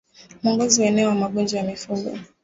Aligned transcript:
Mwongozo 0.43 0.81
wa 0.81 0.87
eneo 0.87 1.09
wa 1.09 1.15
magonjwa 1.15 1.59
ya 1.59 1.65
mifugo 1.65 2.17